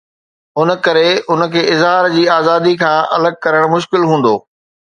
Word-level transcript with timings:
ان 0.61 0.69
ڪري 0.85 1.09
ان 1.33 1.43
کي 1.57 1.61
اظهار 1.73 2.09
جي 2.15 2.25
آزادي 2.39 2.73
کان 2.81 2.99
الڳ 3.19 3.39
ڪرڻ 3.43 3.71
مشڪل 3.77 4.11
هوندو. 4.13 4.37